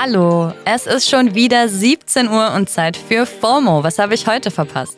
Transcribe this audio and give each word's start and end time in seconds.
Hallo, 0.00 0.52
es 0.64 0.86
ist 0.86 1.10
schon 1.10 1.34
wieder 1.34 1.68
17 1.68 2.28
Uhr 2.28 2.52
und 2.54 2.70
Zeit 2.70 2.96
für 2.96 3.26
FOMO. 3.26 3.82
Was 3.82 3.98
habe 3.98 4.14
ich 4.14 4.28
heute 4.28 4.52
verpasst? 4.52 4.96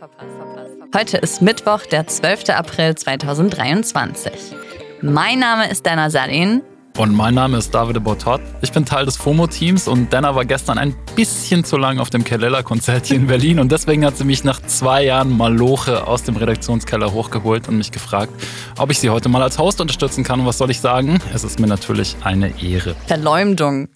Heute 0.95 1.16
ist 1.16 1.40
Mittwoch, 1.40 1.87
der 1.87 2.06
12. 2.06 2.50
April 2.50 2.95
2023. 2.95 4.30
Mein 5.00 5.38
Name 5.38 5.71
ist 5.71 5.86
Dana 5.86 6.10
Salin. 6.10 6.60
Und 6.98 7.14
mein 7.14 7.32
Name 7.32 7.56
ist 7.56 7.74
David 7.74 8.04
Botot. 8.04 8.42
Ich 8.60 8.72
bin 8.72 8.84
Teil 8.84 9.06
des 9.06 9.16
FOMO-Teams 9.16 9.89
und 9.89 10.12
Dana 10.12 10.34
war 10.34 10.45
gestern 10.45 10.77
ein 10.77 10.95
bisschen 11.17 11.64
zu 11.64 11.79
lang 11.79 11.98
auf 11.98 12.11
dem 12.11 12.23
Kellela-Konzert 12.23 13.07
hier 13.07 13.17
in 13.17 13.27
Berlin 13.27 13.59
und 13.59 13.73
deswegen 13.73 14.05
hat 14.05 14.19
sie 14.19 14.25
mich 14.25 14.45
nach 14.45 14.61
zwei 14.61 15.05
Jahren 15.05 15.35
Maloche 15.35 16.07
aus 16.07 16.25
dem 16.25 16.37
Redaktionskeller 16.37 17.11
hochgeholt 17.11 17.69
und 17.69 17.79
mich 17.79 17.91
gefragt, 17.91 18.35
ob 18.77 18.91
ich 18.91 18.98
sie 18.98 19.09
heute 19.09 19.30
mal 19.30 19.41
als 19.41 19.59
Host 19.59 19.80
unterstützen 19.80 20.25
kann. 20.25 20.41
Und 20.41 20.46
was 20.46 20.59
soll 20.59 20.71
ich 20.71 20.80
sagen? 20.80 21.21
Es 21.32 21.43
ist 21.43 21.59
mir 21.59 21.69
natürlich 21.69 22.17
eine 22.23 22.53
Ehre. 22.62 22.95
Verleumdung. 23.07 23.89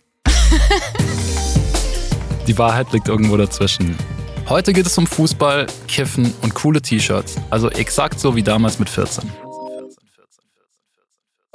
Die 2.47 2.59
Wahrheit 2.59 2.93
liegt 2.93 3.09
irgendwo 3.09 3.37
dazwischen. 3.37 3.97
Heute 4.49 4.73
geht 4.75 4.87
es 4.87 4.99
um 4.99 5.07
Fußball, 5.07 5.67
Kiffen 5.89 6.35
und 6.43 6.55
coole 6.55 6.83
T-Shirts. 6.83 7.37
Also 7.51 7.71
exakt 7.71 8.21
so 8.21 8.37
wie 8.37 8.43
damals 8.43 8.79
mit 8.79 8.91
14. 8.91 9.31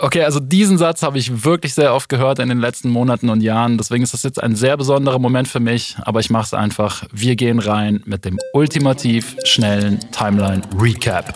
Okay, 0.01 0.23
also 0.23 0.39
diesen 0.39 0.77
Satz 0.77 1.03
habe 1.03 1.17
ich 1.17 1.43
wirklich 1.43 1.73
sehr 1.73 1.93
oft 1.93 2.07
gehört 2.07 2.39
in 2.39 2.47
den 2.47 2.59
letzten 2.59 2.89
Monaten 2.89 3.29
und 3.29 3.41
Jahren. 3.41 3.77
Deswegen 3.77 4.01
ist 4.01 4.13
das 4.13 4.23
jetzt 4.23 4.41
ein 4.41 4.55
sehr 4.55 4.77
besonderer 4.77 5.19
Moment 5.19 5.49
für 5.49 5.59
mich. 5.59 5.97
Aber 6.01 6.21
ich 6.21 6.29
mache 6.29 6.45
es 6.45 6.53
einfach. 6.53 7.03
Wir 7.11 7.35
gehen 7.35 7.59
rein 7.59 8.01
mit 8.05 8.23
dem 8.23 8.39
ultimativ 8.53 9.35
schnellen 9.43 9.99
Timeline 10.11 10.61
Recap. 10.79 11.35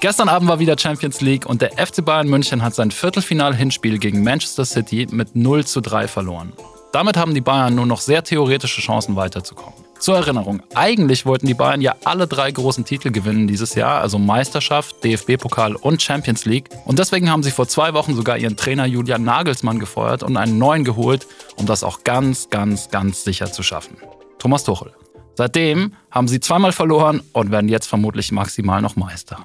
Gestern 0.00 0.28
Abend 0.28 0.48
war 0.48 0.58
wieder 0.58 0.78
Champions 0.78 1.20
League 1.20 1.44
und 1.44 1.60
der 1.60 1.72
FC 1.72 2.02
Bayern 2.02 2.28
München 2.28 2.62
hat 2.62 2.74
sein 2.74 2.90
Viertelfinal-Hinspiel 2.90 3.98
gegen 3.98 4.22
Manchester 4.22 4.64
City 4.64 5.06
mit 5.10 5.36
0 5.36 5.66
zu 5.66 5.80
3 5.82 6.08
verloren. 6.08 6.52
Damit 6.92 7.16
haben 7.16 7.34
die 7.34 7.40
Bayern 7.40 7.74
nur 7.74 7.86
noch 7.86 8.00
sehr 8.00 8.24
theoretische 8.24 8.80
Chancen 8.80 9.14
weiterzukommen. 9.14 9.74
Zur 9.98 10.16
Erinnerung, 10.16 10.62
eigentlich 10.74 11.26
wollten 11.26 11.46
die 11.46 11.54
Bayern 11.54 11.80
ja 11.80 11.96
alle 12.04 12.28
drei 12.28 12.52
großen 12.52 12.84
Titel 12.84 13.10
gewinnen 13.10 13.48
dieses 13.48 13.74
Jahr, 13.74 14.00
also 14.00 14.18
Meisterschaft, 14.18 15.02
DFB-Pokal 15.04 15.74
und 15.74 16.00
Champions 16.00 16.44
League. 16.44 16.68
Und 16.86 16.98
deswegen 17.00 17.30
haben 17.30 17.42
sie 17.42 17.50
vor 17.50 17.66
zwei 17.66 17.94
Wochen 17.94 18.14
sogar 18.14 18.38
ihren 18.38 18.56
Trainer 18.56 18.86
Julian 18.86 19.24
Nagelsmann 19.24 19.80
gefeuert 19.80 20.22
und 20.22 20.36
einen 20.36 20.56
neuen 20.56 20.84
geholt, 20.84 21.26
um 21.56 21.66
das 21.66 21.82
auch 21.82 22.04
ganz, 22.04 22.48
ganz, 22.48 22.90
ganz 22.90 23.24
sicher 23.24 23.52
zu 23.52 23.62
schaffen. 23.62 23.96
Thomas 24.38 24.64
Tuchel. 24.64 24.92
Seitdem 25.34 25.94
haben 26.10 26.28
sie 26.28 26.40
zweimal 26.40 26.72
verloren 26.72 27.20
und 27.32 27.50
werden 27.50 27.68
jetzt 27.68 27.86
vermutlich 27.86 28.32
maximal 28.32 28.80
noch 28.80 28.96
Meister. 28.96 29.38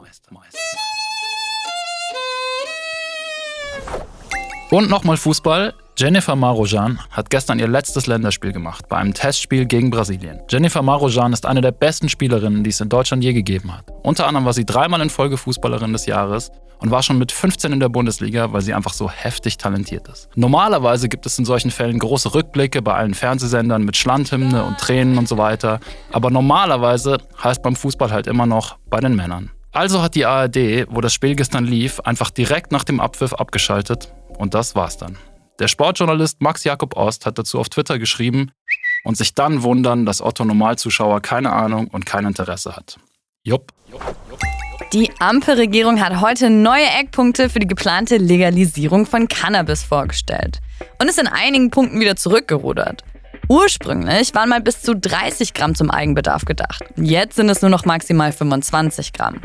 Und 4.70 4.90
nochmal 4.90 5.18
Fußball. 5.18 5.74
Jennifer 5.96 6.36
Marojan 6.36 7.00
hat 7.12 7.30
gestern 7.30 7.60
ihr 7.60 7.68
letztes 7.68 8.08
Länderspiel 8.08 8.52
gemacht, 8.52 8.90
bei 8.90 8.98
einem 8.98 9.14
Testspiel 9.14 9.68
gegen 9.68 9.92
Brasilien. 9.92 10.42
Jennifer 10.50 10.82
Marojan 10.82 11.34
ist 11.34 11.46
eine 11.46 11.62
der 11.62 11.72
besten 11.72 12.10
Spielerinnen, 12.10 12.64
die 12.64 12.72
es 12.72 12.82
in 12.82 12.90
Deutschland 12.90 13.24
je 13.24 13.32
gegeben 13.32 13.72
hat. 13.72 13.86
Unter 14.02 14.26
anderem 14.26 14.46
war 14.46 14.54
sie 14.54 14.66
dreimal 14.66 15.02
in 15.02 15.12
Folge 15.12 15.38
Fußballerin 15.38 15.94
des 15.94 16.08
Jahres 16.08 16.52
und 16.80 16.90
war 16.90 17.04
schon 17.04 17.20
mit 17.20 17.32
15 17.32 17.74
in 17.74 17.80
der 17.80 17.90
Bundesliga, 17.90 18.52
weil 18.52 18.64
sie 18.64 18.74
einfach 18.74 18.94
so 18.94 19.08
heftig 19.08 19.58
talentiert 19.58 20.08
ist. 20.08 20.30
Normalerweise 20.36 21.10
gibt 21.10 21.28
es 21.28 21.38
in 21.38 21.46
solchen 21.46 21.70
Fällen 21.70 22.00
große 22.00 22.34
Rückblicke 22.34 22.82
bei 22.82 22.96
allen 22.96 23.14
Fernsehsendern 23.14 23.84
mit 23.84 23.96
Schlandhymne 23.96 24.64
und 24.64 24.80
Tränen 24.80 25.20
und 25.20 25.28
so 25.28 25.38
weiter. 25.38 25.80
Aber 26.12 26.32
normalerweise 26.32 27.20
heißt 27.44 27.62
beim 27.62 27.76
Fußball 27.76 28.12
halt 28.12 28.26
immer 28.26 28.48
noch 28.48 28.78
bei 28.90 29.00
den 29.00 29.16
Männern. 29.16 29.52
Also 29.72 30.02
hat 30.02 30.16
die 30.16 30.26
ARD, 30.26 30.88
wo 30.90 31.02
das 31.02 31.14
Spiel 31.14 31.36
gestern 31.36 31.66
lief, 31.66 32.00
einfach 32.00 32.32
direkt 32.32 32.72
nach 32.72 32.84
dem 32.84 33.00
Abpfiff 33.00 33.34
abgeschaltet 33.34 34.12
und 34.40 34.56
das 34.56 34.76
war's 34.76 34.98
dann. 34.98 35.18
Der 35.60 35.68
Sportjournalist 35.68 36.42
Max 36.42 36.64
Jakob 36.64 36.96
Ost 36.98 37.26
hat 37.28 37.38
dazu 37.38 37.60
auf 37.60 37.70
Twitter 37.70 38.00
geschrieben 38.00 38.52
und 39.04 39.18
sich 39.18 39.36
dann 39.36 39.62
wundern, 39.62 40.06
dass 40.06 40.22
Otto 40.22 40.46
Normalzuschauer 40.46 41.22
keine 41.22 41.52
Ahnung 41.52 41.88
und 41.90 42.06
kein 42.06 42.26
Interesse 42.26 42.76
hat. 42.76 42.98
Jupp. 43.44 43.72
Die 44.94 45.12
Ampelregierung 45.20 46.04
hat 46.04 46.22
heute 46.22 46.50
neue 46.50 46.86
Eckpunkte 47.00 47.50
für 47.50 47.60
die 47.60 47.68
geplante 47.68 48.18
Legalisierung 48.18 49.06
von 49.06 49.28
Cannabis 49.28 49.84
vorgestellt 49.84 50.60
und 51.00 51.08
ist 51.08 51.20
in 51.20 51.28
einigen 51.28 51.70
Punkten 51.70 52.00
wieder 52.00 52.16
zurückgerudert. 52.16 53.04
Ursprünglich 53.50 54.34
waren 54.34 54.50
mal 54.50 54.62
bis 54.62 54.82
zu 54.82 54.96
30 54.96 55.54
Gramm 55.54 55.76
zum 55.76 55.92
Eigenbedarf 55.92 56.46
gedacht. 56.46 56.84
Jetzt 56.96 57.36
sind 57.36 57.50
es 57.50 57.62
nur 57.62 57.70
noch 57.70 57.86
maximal 57.86 58.32
25 58.32 59.14
Gramm. 59.14 59.42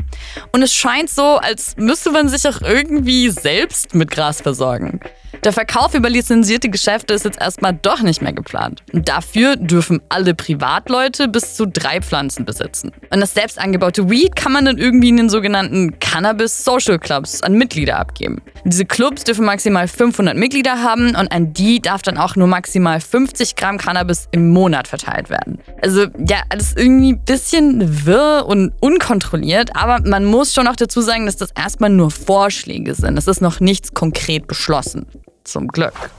Und 0.51 0.61
es 0.63 0.73
scheint 0.73 1.09
so, 1.09 1.37
als 1.37 1.75
müsste 1.77 2.11
man 2.11 2.29
sich 2.29 2.47
auch 2.47 2.61
irgendwie 2.61 3.29
selbst 3.29 3.93
mit 3.93 4.09
Gras 4.09 4.41
versorgen. 4.41 5.01
Der 5.45 5.53
Verkauf 5.53 5.93
über 5.93 6.09
lizenzierte 6.09 6.69
Geschäfte 6.69 7.13
ist 7.13 7.23
jetzt 7.23 7.39
erstmal 7.39 7.73
doch 7.73 8.01
nicht 8.01 8.21
mehr 8.21 8.33
geplant. 8.33 8.83
Dafür 8.91 9.55
dürfen 9.55 10.01
alle 10.09 10.35
Privatleute 10.35 11.29
bis 11.29 11.55
zu 11.55 11.65
drei 11.65 12.01
Pflanzen 12.01 12.43
besitzen. 12.43 12.91
Und 13.09 13.21
das 13.21 13.33
selbst 13.33 13.57
angebaute 13.57 14.09
Weed 14.09 14.35
kann 14.35 14.51
man 14.51 14.65
dann 14.65 14.77
irgendwie 14.77 15.09
in 15.09 15.17
den 15.17 15.29
sogenannten 15.29 15.97
Cannabis 15.99 16.65
Social 16.65 16.99
Clubs 16.99 17.41
an 17.41 17.53
Mitglieder 17.53 17.97
abgeben. 17.97 18.41
Diese 18.65 18.83
Clubs 18.85 19.23
dürfen 19.23 19.45
maximal 19.45 19.87
500 19.87 20.35
Mitglieder 20.35 20.83
haben 20.83 21.15
und 21.15 21.31
an 21.31 21.53
die 21.53 21.81
darf 21.81 22.01
dann 22.01 22.17
auch 22.17 22.35
nur 22.35 22.47
maximal 22.47 22.99
50 22.99 23.55
Gramm 23.55 23.77
Cannabis 23.77 24.27
im 24.31 24.49
Monat 24.49 24.89
verteilt 24.89 25.29
werden. 25.29 25.59
Also 25.81 26.07
ja, 26.17 26.41
alles 26.49 26.73
irgendwie 26.75 27.13
ein 27.13 27.23
bisschen 27.23 28.05
wirr 28.05 28.45
und 28.45 28.73
unkontrolliert, 28.81 29.75
aber 29.75 30.01
man 30.07 30.25
muss 30.25 30.53
schon 30.53 30.67
auch 30.67 30.75
dazu 30.75 30.99
sagen, 30.99 31.25
dass 31.25 31.37
das 31.37 31.51
erstmal 31.51 31.89
nur 31.89 32.11
Vorschläge 32.11 32.93
sind. 32.93 33.17
Es 33.17 33.27
ist 33.27 33.41
noch 33.41 33.61
nichts 33.61 33.93
konkret 33.93 34.45
beschlossen. 34.47 35.05
Zum 35.43 35.67
Glück. 35.67 36.11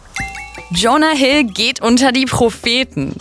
Jonah 0.71 1.15
Hill 1.15 1.45
geht 1.45 1.81
unter 1.81 2.13
die 2.13 2.27
Propheten. 2.27 3.15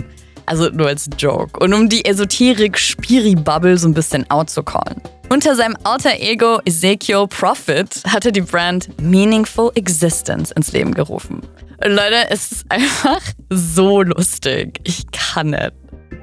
Also 0.45 0.69
nur 0.69 0.87
als 0.87 1.07
Joke. 1.17 1.59
Und 1.59 1.73
um 1.73 1.89
die 1.89 2.05
Esoterik-Spiri-Bubble 2.05 3.77
so 3.77 3.87
ein 3.87 3.93
bisschen 3.93 4.29
out 4.29 4.49
zu 4.49 4.63
callen. 4.63 5.01
Unter 5.29 5.55
seinem 5.55 5.77
alter 5.83 6.19
Ego 6.19 6.59
Ezekiel 6.65 7.27
Prophet 7.27 8.01
hat 8.07 8.25
er 8.25 8.31
die 8.31 8.41
Brand 8.41 8.89
Meaningful 8.99 9.71
Existence 9.75 10.51
ins 10.51 10.71
Leben 10.71 10.93
gerufen. 10.93 11.41
Leute, 11.85 12.29
es 12.29 12.51
ist 12.51 12.65
einfach 12.69 13.21
so 13.49 14.01
lustig. 14.01 14.79
Ich 14.83 15.05
kann 15.11 15.51
nicht. 15.51 15.73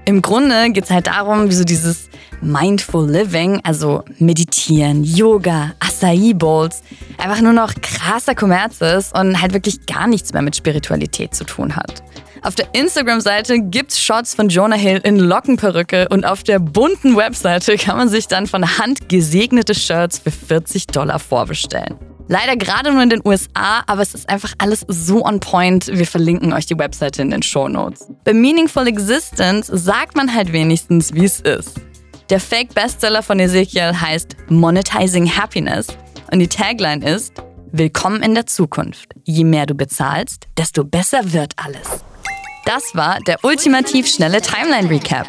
Im 0.05 0.23
Grunde 0.23 0.71
geht 0.71 0.85
es 0.85 0.91
halt 0.91 1.09
darum, 1.09 1.49
wie 1.51 1.55
so 1.55 1.65
dieses 1.65 2.09
Mindful 2.41 3.11
Living, 3.11 3.61
also 3.65 4.05
Meditieren, 4.19 5.03
Yoga, 5.03 5.73
Acai 5.81 6.33
Bowls, 6.35 6.83
einfach 7.19 7.41
nur 7.41 7.53
noch 7.53 7.75
krasser 7.75 8.35
Kommerz 8.35 8.81
ist 8.81 9.17
und 9.19 9.41
halt 9.41 9.53
wirklich 9.53 9.87
gar 9.87 10.07
nichts 10.07 10.33
mehr 10.33 10.43
mit 10.43 10.55
Spiritualität 10.55 11.35
zu 11.35 11.45
tun 11.45 11.75
hat. 11.75 12.03
Auf 12.43 12.55
der 12.55 12.69
Instagram-Seite 12.75 13.61
gibt's 13.61 14.01
Shots 14.01 14.35
von 14.35 14.49
Jonah 14.49 14.77
Hill 14.77 15.01
in 15.03 15.19
Lockenperücke 15.19 16.09
und 16.11 16.25
auf 16.25 16.45
der 16.45 16.61
bunten 16.61 17.17
Webseite 17.17 17.77
kann 17.77 17.97
man 17.97 18.09
sich 18.09 18.29
dann 18.29 18.47
von 18.47 18.79
Hand 18.79 19.09
gesegnete 19.09 19.75
Shirts 19.75 20.19
für 20.21 20.31
40 20.31 20.87
Dollar 20.87 21.19
vorbestellen. 21.19 21.97
Leider 22.29 22.57
gerade 22.57 22.93
nur 22.93 23.03
in 23.03 23.11
den 23.11 23.23
USA, 23.25 23.85
aber 23.87 24.03
es 24.03 24.15
ist 24.15 24.29
einfach 24.29 24.53
alles 24.59 24.85
so 24.89 25.25
on 25.25 25.39
point. 25.41 25.87
Wir 25.87 26.07
verlinken 26.07 26.53
euch 26.53 26.67
die 26.67 26.79
Webseite 26.79 27.23
in 27.23 27.31
den 27.31 27.43
Show 27.43 27.69
Notes. 27.69 28.09
Bei 28.25 28.33
Meaningful 28.33 28.89
Existence 28.89 29.69
sagt 29.69 30.17
man 30.17 30.35
halt 30.35 30.53
wenigstens, 30.53 31.15
wie 31.15 31.25
es 31.25 31.41
ist. 31.41 31.81
Der 32.31 32.41
Fake-Bestseller 32.41 33.23
von 33.23 33.39
Ezekiel 33.39 33.93
heißt 34.01 34.37
Monetizing 34.49 35.37
Happiness 35.37 35.87
und 36.33 36.41
die 36.41 36.49
Tagline 36.49 37.09
ist 37.09 37.33
Willkommen 37.73 38.23
in 38.23 38.35
der 38.35 38.47
Zukunft. 38.47 39.13
Je 39.25 39.45
mehr 39.45 39.67
du 39.67 39.75
bezahlst, 39.75 40.47
desto 40.57 40.83
besser 40.83 41.33
wird 41.33 41.53
alles. 41.57 42.05
Das 42.65 42.95
war 42.95 43.19
der 43.27 43.45
ultimativ 43.45 44.09
schnelle 44.09 44.41
Timeline 44.41 44.89
Recap. 44.89 45.27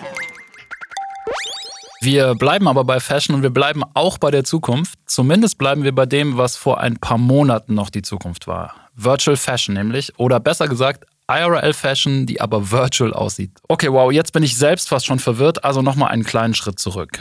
Wir 2.07 2.35
bleiben 2.35 2.69
aber 2.69 2.85
bei 2.85 3.01
Fashion 3.01 3.35
und 3.35 3.43
wir 3.43 3.49
bleiben 3.49 3.83
auch 3.93 4.17
bei 4.17 4.31
der 4.31 4.45
Zukunft. 4.45 4.97
Zumindest 5.07 5.57
bleiben 5.57 5.83
wir 5.83 5.93
bei 5.93 6.05
dem, 6.05 6.37
was 6.37 6.55
vor 6.55 6.79
ein 6.79 6.95
paar 6.95 7.17
Monaten 7.17 7.73
noch 7.73 7.89
die 7.89 8.01
Zukunft 8.01 8.47
war. 8.47 8.75
Virtual 8.95 9.35
Fashion 9.35 9.75
nämlich. 9.75 10.17
Oder 10.17 10.39
besser 10.39 10.69
gesagt, 10.69 11.03
IRL 11.29 11.73
Fashion, 11.73 12.25
die 12.25 12.39
aber 12.39 12.71
virtual 12.71 13.13
aussieht. 13.13 13.51
Okay, 13.67 13.91
wow, 13.91 14.09
jetzt 14.09 14.31
bin 14.31 14.41
ich 14.41 14.55
selbst 14.55 14.87
fast 14.87 15.05
schon 15.05 15.19
verwirrt, 15.19 15.65
also 15.65 15.81
nochmal 15.81 16.11
einen 16.11 16.23
kleinen 16.23 16.53
Schritt 16.53 16.79
zurück. 16.79 17.19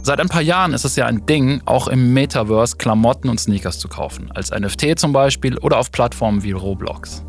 Seit 0.00 0.18
ein 0.18 0.30
paar 0.30 0.40
Jahren 0.40 0.72
ist 0.72 0.86
es 0.86 0.96
ja 0.96 1.04
ein 1.04 1.26
Ding, 1.26 1.60
auch 1.66 1.88
im 1.88 2.14
Metaverse 2.14 2.78
Klamotten 2.78 3.28
und 3.28 3.38
Sneakers 3.38 3.78
zu 3.78 3.88
kaufen. 3.88 4.32
Als 4.32 4.50
NFT 4.50 4.98
zum 4.98 5.12
Beispiel 5.12 5.58
oder 5.58 5.76
auf 5.76 5.92
Plattformen 5.92 6.42
wie 6.42 6.52
Roblox. 6.52 7.22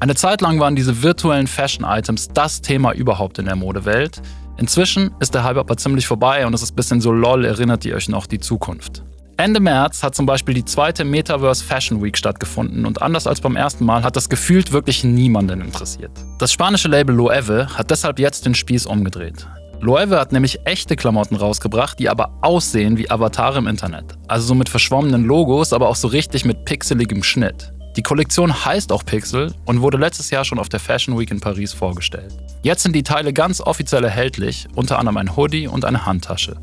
Eine 0.00 0.16
Zeit 0.16 0.40
lang 0.40 0.58
waren 0.58 0.74
diese 0.74 1.04
virtuellen 1.04 1.46
Fashion-Items 1.46 2.30
das 2.34 2.60
Thema 2.60 2.92
überhaupt 2.92 3.38
in 3.38 3.44
der 3.44 3.54
Modewelt. 3.54 4.20
Inzwischen 4.56 5.10
ist 5.20 5.34
der 5.34 5.44
Hype 5.44 5.56
aber 5.56 5.76
ziemlich 5.76 6.06
vorbei 6.06 6.46
und 6.46 6.54
es 6.54 6.62
ist 6.62 6.72
ein 6.72 6.76
bisschen 6.76 7.00
so 7.00 7.12
lol, 7.12 7.44
erinnert 7.44 7.84
ihr 7.84 7.96
euch 7.96 8.08
noch 8.08 8.26
die 8.26 8.38
Zukunft. 8.38 9.02
Ende 9.36 9.58
März 9.58 10.04
hat 10.04 10.14
zum 10.14 10.26
Beispiel 10.26 10.54
die 10.54 10.64
zweite 10.64 11.04
Metaverse 11.04 11.64
Fashion 11.64 12.00
Week 12.00 12.16
stattgefunden 12.16 12.86
und 12.86 13.02
anders 13.02 13.26
als 13.26 13.40
beim 13.40 13.56
ersten 13.56 13.84
Mal 13.84 14.04
hat 14.04 14.14
das 14.14 14.28
gefühlt 14.28 14.70
wirklich 14.70 15.02
niemanden 15.02 15.60
interessiert. 15.60 16.12
Das 16.38 16.52
spanische 16.52 16.86
Label 16.86 17.16
Loewe 17.16 17.66
hat 17.76 17.90
deshalb 17.90 18.20
jetzt 18.20 18.46
den 18.46 18.54
Spieß 18.54 18.86
umgedreht. 18.86 19.46
Loewe 19.80 20.20
hat 20.20 20.30
nämlich 20.30 20.60
echte 20.64 20.94
Klamotten 20.94 21.34
rausgebracht, 21.34 21.98
die 21.98 22.08
aber 22.08 22.30
aussehen 22.42 22.96
wie 22.96 23.10
Avatare 23.10 23.58
im 23.58 23.66
Internet. 23.66 24.16
Also 24.28 24.46
so 24.46 24.54
mit 24.54 24.68
verschwommenen 24.68 25.24
Logos, 25.24 25.72
aber 25.72 25.88
auch 25.88 25.96
so 25.96 26.08
richtig 26.08 26.44
mit 26.44 26.64
pixeligem 26.64 27.24
Schnitt. 27.24 27.72
Die 27.96 28.02
Kollektion 28.02 28.64
heißt 28.64 28.90
auch 28.90 29.04
Pixel 29.04 29.54
und 29.66 29.80
wurde 29.80 29.98
letztes 29.98 30.30
Jahr 30.30 30.44
schon 30.44 30.58
auf 30.58 30.68
der 30.68 30.80
Fashion 30.80 31.16
Week 31.16 31.30
in 31.30 31.38
Paris 31.38 31.72
vorgestellt. 31.72 32.36
Jetzt 32.64 32.82
sind 32.82 32.96
die 32.96 33.04
Teile 33.04 33.32
ganz 33.32 33.60
offiziell 33.60 34.02
erhältlich, 34.02 34.66
unter 34.74 34.98
anderem 34.98 35.16
ein 35.18 35.36
Hoodie 35.36 35.68
und 35.68 35.84
eine 35.84 36.04
Handtasche. 36.04 36.56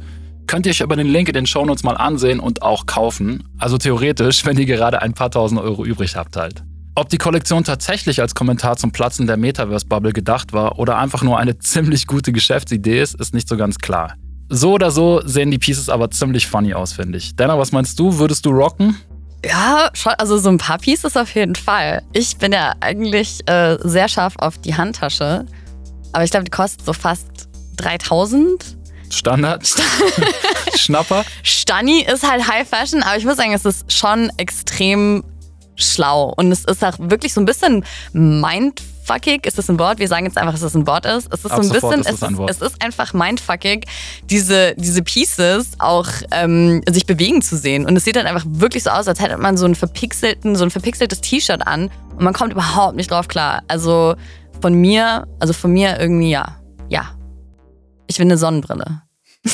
Könnt 0.45 0.66
ihr 0.66 0.72
euch 0.72 0.81
über 0.81 0.98
den 0.98 1.07
Link 1.07 1.30
in 1.30 1.33
den 1.33 1.45
Shownotes 1.45 1.83
mal 1.83 1.95
ansehen 1.95 2.42
und 2.42 2.62
auch 2.62 2.86
kaufen. 2.86 3.45
Also 3.57 3.78
theoretisch, 3.78 4.45
wenn 4.45 4.57
ihr 4.57 4.66
gerade 4.66 5.01
ein 5.01 5.13
paar 5.13 5.31
tausend 5.31 5.62
Euro 5.62 5.86
übrig 5.86 6.18
habt 6.18 6.36
halt. 6.36 6.66
Ob 6.95 7.07
die 7.07 7.18
Kollektion 7.18 7.63
tatsächlich 7.63 8.19
als 8.19 8.36
Kommentar 8.36 8.75
zum 8.75 8.92
Platzen 8.92 9.25
der 9.25 9.38
Metaverse-Bubble 9.38 10.12
gedacht 10.12 10.51
war 10.51 10.77
oder 10.80 10.98
einfach 10.98 11.24
nur 11.24 11.39
eine 11.39 11.57
ziemlich 11.60 12.07
gute 12.07 12.34
Geschäftsidee 12.34 13.01
ist, 13.01 13.16
ist 13.16 13.34
nicht 13.34 13.48
so 13.48 13.56
ganz 13.56 13.77
klar. 13.77 14.16
So 14.50 14.74
oder 14.74 14.92
so 14.92 15.22
sehen 15.24 15.50
die 15.50 15.60
Pieces 15.60 15.88
aber 15.88 16.12
ziemlich 16.12 16.45
funny 16.48 16.74
aus, 16.74 16.92
finde 16.92 17.19
ich. 17.19 17.38
Denner, 17.38 17.57
was 17.57 17.72
meinst 17.72 17.98
du? 17.98 18.18
Würdest 18.18 18.45
du 18.45 18.50
rocken? 18.50 18.98
Ja, 19.43 19.89
schon, 19.93 20.13
also 20.13 20.38
so 20.38 20.49
ein 20.49 20.57
paar 20.57 20.77
Pieces 20.77 21.17
auf 21.17 21.33
jeden 21.33 21.55
Fall. 21.55 22.03
Ich 22.13 22.38
bin 22.38 22.51
ja 22.51 22.73
eigentlich 22.79 23.47
äh, 23.47 23.77
sehr 23.81 24.07
scharf 24.07 24.35
auf 24.38 24.57
die 24.59 24.75
Handtasche, 24.75 25.45
aber 26.13 26.23
ich 26.23 26.31
glaube, 26.31 26.43
die 26.43 26.51
kostet 26.51 26.85
so 26.85 26.93
fast 26.93 27.27
3000. 27.77 28.77
Standard. 29.09 29.67
Schnapper. 30.75 31.25
Stani 31.43 32.01
ist 32.01 32.29
halt 32.29 32.47
High 32.47 32.67
Fashion, 32.67 33.03
aber 33.03 33.17
ich 33.17 33.25
muss 33.25 33.38
sagen, 33.38 33.53
es 33.53 33.65
ist 33.65 33.91
schon 33.91 34.31
extrem 34.38 35.23
schlau. 35.75 36.33
Und 36.38 36.51
es 36.51 36.63
ist 36.65 36.83
auch 36.83 36.97
wirklich 36.97 37.33
so 37.33 37.41
ein 37.41 37.45
bisschen 37.45 37.83
mindfuckig. 39.12 39.46
Ist 39.46 39.58
das 39.58 39.69
ein 39.69 39.80
Wort? 39.80 40.00
Wir 40.00 40.08
sagen 40.08 40.25
jetzt 40.25 40.38
einfach, 40.38 40.54
dass 40.54 40.62
es 40.62 40.75
ein 40.75 40.88
Wort 40.88 41.06
ist. 41.06 41.28
Es 41.31 41.46
ist 41.46 41.52
Ab 41.52 41.63
so 41.63 41.69
ein 41.69 41.74
bisschen, 41.74 42.02
ist 42.02 42.10
es 42.10 42.24
ein 42.24 42.40
es 42.48 42.62
ist 42.62 42.84
einfach 42.84 43.13
mindfuckig, 43.13 43.86
diese, 44.24 44.74
diese 44.75 45.02
Pieces 45.04 45.72
auch 45.80 46.08
ähm, 46.31 46.81
sich 46.90 47.06
bewegen 47.06 47.42
zu 47.42 47.58
sehen. 47.58 47.86
Und 47.86 47.96
es 47.96 48.04
sieht 48.04 48.16
dann 48.16 48.28
einfach 48.28 48.46
wirklich 48.48 48.84
so 48.84 48.90
aus, 48.90 49.08
als 49.08 49.19
hätte 49.19 49.38
man 49.38 49.58
so 49.58 49.66
einen 49.66 49.75
verpixelten, 49.75 50.56
so 50.56 50.63
ein 50.63 50.72
verpixeltes 50.72 51.22
T-Shirt 51.22 51.66
an 51.66 51.90
und 52.16 52.24
man 52.24 52.34
kommt 52.34 52.54
überhaupt 52.54 52.96
nicht 52.96 53.12
drauf 53.12 53.28
klar. 53.28 53.63
Also 53.68 54.16
von 54.62 54.74
mir, 54.74 55.28
also 55.40 55.54
von 55.54 55.72
mir 55.72 56.00
irgendwie 56.00 56.31
ja. 56.31 56.58
Ja. 56.90 57.16
Ich 58.08 58.19
will 58.19 58.25
eine 58.25 58.38
Sonnenbrille. 58.38 59.02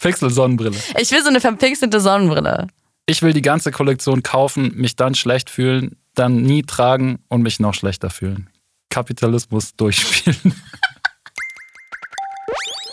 Pixel-Sonnenbrille. 0.00 0.76
Ich 1.00 1.10
will 1.12 1.22
so 1.22 1.28
eine 1.28 1.40
verpixelte 1.40 2.00
Sonnenbrille. 2.00 2.66
Ich 3.06 3.22
will 3.22 3.32
die 3.32 3.42
ganze 3.42 3.70
Kollektion 3.70 4.22
kaufen, 4.22 4.72
mich 4.74 4.96
dann 4.96 5.14
schlecht 5.14 5.48
fühlen, 5.48 5.96
dann 6.14 6.42
nie 6.42 6.62
tragen 6.62 7.18
und 7.28 7.42
mich 7.42 7.60
noch 7.60 7.74
schlechter 7.74 8.10
fühlen. 8.10 8.50
Kapitalismus 8.90 9.74
durchspielen. 9.76 10.54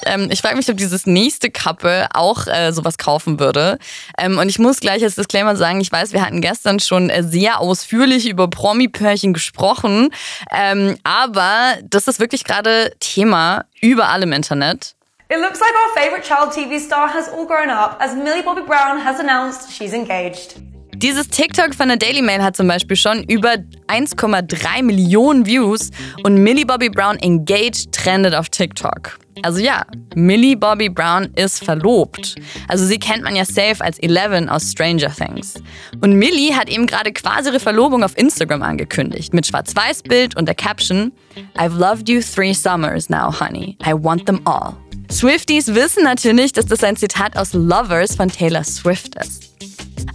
Ähm, 0.05 0.29
ich 0.31 0.41
frage 0.41 0.55
mich, 0.55 0.69
ob 0.69 0.77
dieses 0.77 1.05
nächste 1.05 1.51
Couple 1.51 2.07
auch 2.13 2.47
äh, 2.47 2.71
sowas 2.71 2.97
kaufen 2.97 3.39
würde. 3.39 3.77
Ähm, 4.17 4.37
und 4.37 4.49
ich 4.49 4.59
muss 4.59 4.79
gleich 4.79 5.03
als 5.03 5.15
Disclaimer 5.15 5.55
sagen, 5.55 5.81
ich 5.81 5.91
weiß, 5.91 6.13
wir 6.13 6.25
hatten 6.25 6.41
gestern 6.41 6.79
schon 6.79 7.09
äh, 7.09 7.23
sehr 7.23 7.59
ausführlich 7.59 8.27
über 8.27 8.49
Promi-Pärchen 8.49 9.33
gesprochen. 9.33 10.09
Ähm, 10.51 10.97
aber 11.03 11.77
das 11.83 12.07
ist 12.07 12.19
wirklich 12.19 12.43
gerade 12.43 12.93
Thema 12.99 13.65
überall 13.81 14.23
im 14.23 14.31
Internet. 14.31 14.95
It 15.31 15.37
looks 15.39 15.59
like 15.59 15.73
our 15.73 16.01
favourite 16.01 16.23
child 16.23 16.51
TV 16.53 16.83
star 16.83 17.13
has 17.13 17.29
all 17.29 17.45
grown 17.45 17.69
up 17.69 17.97
as 17.99 18.15
Millie 18.15 18.41
Bobby 18.41 18.61
Brown 18.61 19.03
has 19.05 19.19
announced 19.19 19.71
she's 19.71 19.93
engaged. 19.93 20.55
Dieses 21.01 21.29
TikTok 21.29 21.73
von 21.75 21.87
der 21.87 21.95
Daily 21.95 22.21
Mail 22.21 22.43
hat 22.43 22.57
zum 22.57 22.67
Beispiel 22.67 22.97
schon 22.97 23.23
über 23.23 23.53
1,3 23.87 24.83
Millionen 24.83 25.45
Views 25.45 25.91
und 26.25 26.43
Millie 26.43 26.65
Bobby 26.65 26.89
Brown 26.89 27.17
Engaged 27.19 27.93
trendet 27.93 28.35
auf 28.35 28.49
TikTok. 28.49 29.17
Also 29.41 29.59
ja, 29.59 29.85
Millie 30.15 30.57
Bobby 30.57 30.89
Brown 30.89 31.29
ist 31.35 31.63
verlobt. 31.63 32.35
Also 32.67 32.85
sie 32.85 32.99
kennt 32.99 33.23
man 33.23 33.37
ja 33.37 33.45
safe 33.45 33.77
als 33.79 33.97
Eleven 33.99 34.49
aus 34.49 34.71
Stranger 34.71 35.09
Things. 35.09 35.53
Und 36.01 36.15
Millie 36.15 36.53
hat 36.53 36.67
eben 36.67 36.85
gerade 36.85 37.13
quasi 37.13 37.47
ihre 37.47 37.61
Verlobung 37.61 38.03
auf 38.03 38.17
Instagram 38.17 38.61
angekündigt 38.61 39.33
mit 39.33 39.47
Schwarz-Weiß-Bild 39.47 40.35
und 40.35 40.47
der 40.47 40.55
Caption 40.55 41.13
I've 41.57 41.77
loved 41.77 42.09
you 42.09 42.19
three 42.19 42.51
summers 42.51 43.09
now, 43.09 43.31
honey. 43.31 43.77
I 43.87 43.93
want 43.93 44.25
them 44.25 44.41
all. 44.43 44.75
Swifties 45.09 45.73
wissen 45.73 46.03
natürlich, 46.03 46.51
dass 46.51 46.65
das 46.65 46.83
ein 46.83 46.97
Zitat 46.97 47.37
aus 47.37 47.53
Lovers 47.53 48.17
von 48.17 48.29
Taylor 48.29 48.65
Swift 48.65 49.15
ist. 49.15 49.49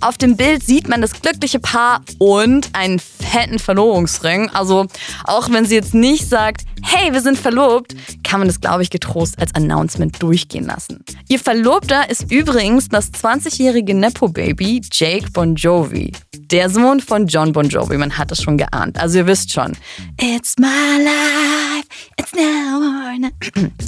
Auf 0.01 0.19
dem 0.19 0.37
Bild 0.37 0.63
sieht 0.63 0.89
man 0.89 1.01
das 1.01 1.21
glückliche 1.21 1.59
Paar 1.59 2.03
und 2.19 2.71
einen 2.73 2.99
fetten 2.99 3.59
Verlobungsring. 3.59 4.51
Also 4.51 4.87
auch 5.25 5.51
wenn 5.51 5.65
sie 5.65 5.75
jetzt 5.75 5.95
nicht 5.95 6.29
sagt, 6.29 6.63
hey, 6.85 7.13
wir 7.13 7.21
sind 7.21 7.39
verlobt, 7.39 7.95
kann 8.23 8.41
man 8.41 8.49
das, 8.49 8.61
glaube 8.61 8.83
ich, 8.83 8.91
getrost 8.91 9.39
als 9.39 9.55
Announcement 9.55 10.23
durchgehen 10.23 10.67
lassen. 10.67 11.03
Ihr 11.29 11.39
Verlobter 11.39 12.09
ist 12.11 12.31
übrigens 12.31 12.89
das 12.89 13.13
20-jährige 13.13 13.95
Nepo-Baby 13.95 14.83
Jake 14.93 15.31
Bon 15.33 15.55
Jovi. 15.55 16.13
Der 16.51 16.69
Sohn 16.69 17.01
von 17.01 17.27
John 17.27 17.53
Bon 17.53 17.69
Jovi, 17.69 17.97
man 17.97 18.17
hat 18.17 18.31
es 18.31 18.43
schon 18.43 18.59
geahnt. 18.59 18.99
Also 19.01 19.19
ihr 19.19 19.27
wisst 19.27 19.53
schon, 19.53 19.73
it's 20.21 20.57
my 20.59 20.67
life, 21.03 21.89
it's 22.19 22.33
now 22.35 22.77
or 22.77 23.19
never. 23.19 23.71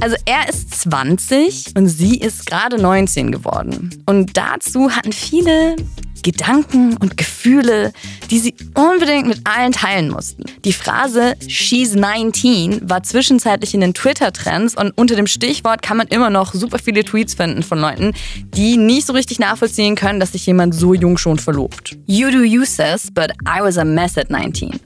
Also 0.00 0.16
er 0.24 0.48
ist 0.48 0.80
20 0.80 1.76
und 1.76 1.86
sie 1.86 2.18
ist 2.18 2.46
gerade 2.46 2.76
19 2.76 3.30
geworden. 3.30 4.02
Und 4.06 4.36
dazu 4.36 4.90
hatten 4.90 5.12
viele 5.12 5.76
Gedanken 6.22 6.96
und 6.96 7.16
Gefühle, 7.16 7.92
die 8.30 8.38
sie 8.38 8.54
unbedingt 8.74 9.26
mit 9.26 9.40
allen 9.44 9.72
teilen 9.72 10.08
mussten. 10.08 10.44
Die 10.64 10.72
Phrase 10.72 11.34
She's 11.46 11.94
19 11.94 12.88
war 12.88 13.02
zwischenzeitlich 13.02 13.74
in 13.74 13.80
den 13.80 13.94
Twitter-Trends 13.94 14.76
und 14.76 14.92
unter 14.96 15.16
dem 15.16 15.26
Stichwort 15.26 15.82
kann 15.82 15.96
man 15.96 16.06
immer 16.08 16.30
noch 16.30 16.54
super 16.54 16.78
viele 16.78 17.04
Tweets 17.04 17.34
finden 17.34 17.62
von 17.62 17.78
Leuten, 17.78 18.12
die 18.54 18.76
nicht 18.76 19.06
so 19.06 19.12
richtig 19.12 19.38
nachvollziehen 19.38 19.96
können, 19.96 20.20
dass 20.20 20.32
sich 20.32 20.46
jemand 20.46 20.74
so 20.74 20.94
jung 20.94 21.18
schon 21.18 21.38
verlobt. 21.38 21.96
You 22.06 22.30
do 22.30 22.42
you 22.42 22.64
sis, 22.64 23.10
but 23.12 23.32
I 23.46 23.60
was 23.60 23.78
a 23.78 23.84
mess 23.84 24.16
at 24.16 24.30
19. 24.30 24.80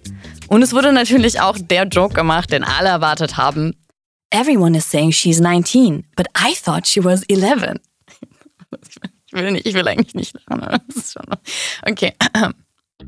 Und 0.49 0.63
es 0.63 0.73
wurde 0.73 0.93
natürlich 0.93 1.41
auch 1.41 1.59
der 1.59 1.87
Joke 1.87 2.15
gemacht, 2.15 2.53
den 2.53 2.65
alle 2.65 2.89
erwartet 2.89 3.37
haben. 3.37 3.75
Everyone 4.31 4.77
is 4.77 4.89
saying 4.91 5.13
she's 5.13 5.41
19, 5.41 6.05
but 6.17 6.27
I 6.37 6.55
thought 6.55 6.87
she 6.87 7.03
was 7.03 7.23
11. 7.29 7.79
Ich 9.37 9.43
will 9.43 9.53
nicht, 9.53 9.67
ich 9.67 9.75
will 9.75 9.87
eigentlich 9.87 10.15
nicht. 10.15 10.35
lachen, 10.49 11.21
okay. 11.87 12.15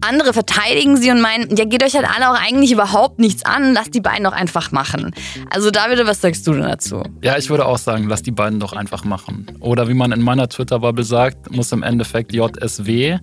Andere 0.02 0.34
verteidigen 0.34 0.98
sie 0.98 1.10
und 1.10 1.22
meinen, 1.22 1.56
ja, 1.56 1.64
geht 1.64 1.82
euch 1.82 1.94
halt 1.94 2.06
alle 2.06 2.30
auch 2.30 2.38
eigentlich 2.38 2.70
überhaupt 2.70 3.18
nichts 3.18 3.46
an, 3.46 3.72
lasst 3.72 3.94
die 3.94 4.02
beiden 4.02 4.24
doch 4.24 4.32
einfach 4.32 4.70
machen. 4.70 5.14
Also 5.48 5.70
David, 5.70 6.06
was 6.06 6.20
sagst 6.20 6.46
du 6.46 6.52
denn 6.52 6.64
dazu? 6.64 7.02
Ja, 7.22 7.38
ich 7.38 7.48
würde 7.48 7.64
auch 7.64 7.78
sagen, 7.78 8.06
lass 8.06 8.22
die 8.22 8.30
beiden 8.30 8.60
doch 8.60 8.74
einfach 8.74 9.04
machen. 9.04 9.46
Oder 9.60 9.88
wie 9.88 9.94
man 9.94 10.12
in 10.12 10.20
meiner 10.20 10.50
Twitter-Bubble 10.50 11.04
sagt, 11.04 11.50
muss 11.50 11.72
im 11.72 11.82
Endeffekt 11.82 12.34
JSW, 12.34 13.18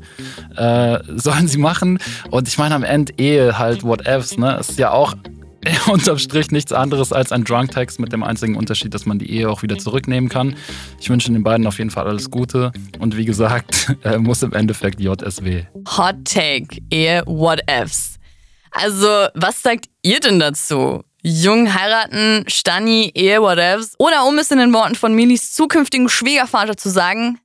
äh, 0.57 0.99
sollen 1.15 1.47
sie 1.47 1.59
machen. 1.59 1.99
Und 2.31 2.47
ich 2.47 2.57
meine 2.57 2.73
am 2.73 2.83
Ende 2.83 3.13
Ehe 3.17 3.59
halt 3.59 3.83
whatevs, 3.83 4.37
ne? 4.39 4.57
Ist 4.57 4.79
ja 4.79 4.89
auch 4.89 5.13
unterm 5.87 6.17
Strich 6.17 6.51
nichts 6.51 6.71
anderes 6.71 7.11
als 7.11 7.31
ein 7.31 7.43
Drunk-Text 7.43 7.99
mit 7.99 8.11
dem 8.11 8.23
einzigen 8.23 8.55
Unterschied, 8.55 8.93
dass 8.93 9.05
man 9.05 9.19
die 9.19 9.29
Ehe 9.31 9.49
auch 9.49 9.61
wieder 9.61 9.77
zurücknehmen 9.77 10.29
kann. 10.29 10.55
Ich 10.99 11.09
wünsche 11.09 11.31
den 11.31 11.43
beiden 11.43 11.67
auf 11.67 11.77
jeden 11.77 11.91
Fall 11.91 12.07
alles 12.07 12.29
Gute. 12.31 12.71
Und 12.99 13.17
wie 13.17 13.25
gesagt, 13.25 13.95
äh, 14.03 14.17
muss 14.17 14.43
im 14.43 14.53
Endeffekt 14.53 14.99
JSW. 14.99 15.63
Hot 15.97 16.25
Take, 16.25 16.81
Ehe, 16.89 17.23
what 17.25 17.61
ifs. 17.69 18.15
Also, 18.71 19.27
was 19.33 19.61
sagt 19.61 19.85
ihr 20.01 20.19
denn 20.19 20.39
dazu? 20.39 21.03
Jung 21.21 21.73
heiraten, 21.73 22.43
Stani, 22.47 23.11
Ehe, 23.15 23.41
what 23.41 23.57
ifs? 23.57 23.95
Oder 23.97 24.25
um 24.25 24.37
es 24.37 24.51
in 24.51 24.59
den 24.59 24.73
Worten 24.73 24.95
von 24.95 25.13
Milis 25.13 25.53
zukünftigen 25.53 26.09
Schwiegervater 26.09 26.77
zu 26.77 26.89
sagen, 26.89 27.39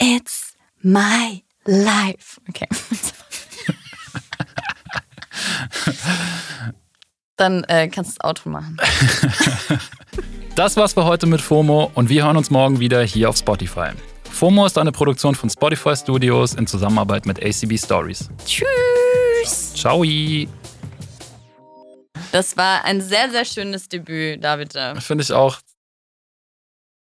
it's 0.00 0.54
my 0.80 1.42
life. 1.64 2.40
Okay. 2.48 2.68
Dann 7.38 7.64
äh, 7.64 7.88
kannst 7.88 8.12
du 8.12 8.14
das 8.18 8.24
Auto 8.24 8.50
machen. 8.50 8.76
Das 10.58 10.76
war's 10.76 10.94
für 10.94 11.04
heute 11.04 11.26
mit 11.26 11.40
FOMO 11.40 11.92
und 11.94 12.08
wir 12.08 12.24
hören 12.24 12.36
uns 12.36 12.50
morgen 12.50 12.80
wieder 12.80 13.00
hier 13.04 13.30
auf 13.30 13.36
Spotify. 13.36 13.90
FOMO 14.28 14.66
ist 14.66 14.76
eine 14.76 14.90
Produktion 14.90 15.36
von 15.36 15.48
Spotify 15.48 15.94
Studios 15.94 16.54
in 16.54 16.66
Zusammenarbeit 16.66 17.26
mit 17.26 17.40
ACB 17.40 17.78
Stories. 17.78 18.28
Tschüss. 18.44 19.72
Ciao! 19.74 20.04
Das 22.32 22.56
war 22.56 22.84
ein 22.84 23.00
sehr, 23.00 23.30
sehr 23.30 23.44
schönes 23.44 23.88
Debüt, 23.88 24.42
David. 24.42 24.72
Finde 24.98 25.22
ich 25.22 25.32
auch. 25.32 25.58